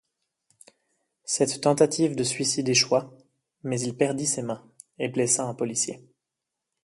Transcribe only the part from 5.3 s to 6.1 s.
un policier.